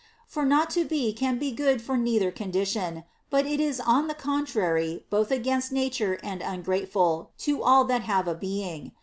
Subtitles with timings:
[0.25, 5.05] For not to be can be good for neither condition, but is on the contrary
[5.11, 8.93] both against nature and ungrateful to all that have a being.